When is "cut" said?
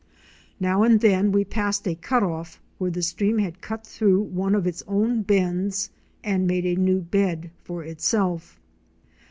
1.93-2.23, 3.61-3.85